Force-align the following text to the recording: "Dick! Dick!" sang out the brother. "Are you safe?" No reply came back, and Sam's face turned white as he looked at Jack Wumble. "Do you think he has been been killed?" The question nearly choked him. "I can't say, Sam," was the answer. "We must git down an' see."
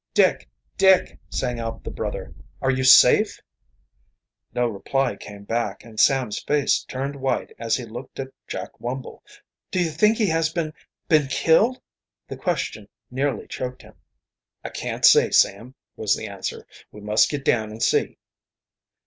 "Dick! 0.15 0.49
Dick!" 0.79 1.19
sang 1.29 1.59
out 1.59 1.83
the 1.83 1.91
brother. 1.91 2.33
"Are 2.59 2.71
you 2.71 2.83
safe?" 2.83 3.39
No 4.51 4.65
reply 4.65 5.15
came 5.15 5.43
back, 5.43 5.83
and 5.83 5.99
Sam's 5.99 6.39
face 6.41 6.83
turned 6.85 7.15
white 7.17 7.53
as 7.59 7.75
he 7.75 7.85
looked 7.85 8.19
at 8.19 8.29
Jack 8.47 8.71
Wumble. 8.79 9.21
"Do 9.69 9.79
you 9.79 9.91
think 9.91 10.17
he 10.17 10.25
has 10.29 10.51
been 10.51 10.73
been 11.07 11.27
killed?" 11.27 11.79
The 12.27 12.35
question 12.37 12.87
nearly 13.11 13.45
choked 13.45 13.83
him. 13.83 13.93
"I 14.63 14.69
can't 14.69 15.05
say, 15.05 15.29
Sam," 15.29 15.75
was 15.95 16.15
the 16.15 16.25
answer. 16.25 16.65
"We 16.91 16.99
must 17.01 17.29
git 17.29 17.45
down 17.45 17.69
an' 17.71 17.79
see." 17.79 18.17